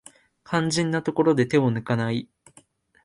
[0.43, 2.27] 肝心なところで手を抜かない